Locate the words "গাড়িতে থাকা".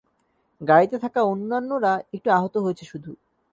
0.61-1.19